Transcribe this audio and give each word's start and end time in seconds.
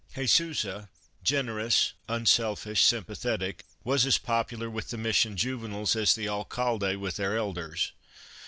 Jesusa, 0.15 0.89
generous, 1.23 1.93
unselfish, 2.09 2.81
sympa 2.83 3.15
thetic, 3.15 3.59
was 3.83 4.03
as 4.07 4.17
popular 4.17 4.67
with 4.67 4.89
the 4.89 4.97
Mission 4.97 5.37
juveniles 5.37 5.95
as 5.95 6.15
the 6.15 6.27
Alcalde 6.27 6.95
with 6.95 7.17
their 7.17 7.37
elders. 7.37 7.91